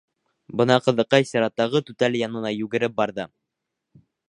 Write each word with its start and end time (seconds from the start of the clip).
Бына 0.61 0.77
ҡыҙыҡай 0.85 1.27
сираттағы 1.33 1.83
түтәл 1.91 2.19
янына 2.23 2.55
югереп 2.57 2.99
барҙы. 3.03 3.29